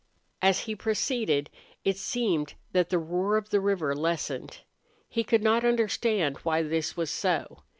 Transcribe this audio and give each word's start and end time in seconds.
As 0.41 0.61
he 0.61 0.75
proceeded 0.75 1.51
it 1.85 1.95
seemed 1.95 2.55
that 2.71 2.89
the 2.89 2.97
roar 2.97 3.37
of 3.37 3.51
the 3.51 3.59
river 3.61 3.93
lessened. 3.95 4.61
He 5.07 5.23
could 5.23 5.43
not 5.43 5.63
understand 5.63 6.37
why 6.37 6.63
this 6.63 6.97
was 6.97 7.11
so. 7.11 7.61